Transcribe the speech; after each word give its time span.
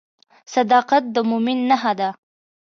صداقت 0.53 1.03
د 1.15 1.17
مؤمن 1.29 1.57
نښه 1.69 1.93
ده. 1.99 2.09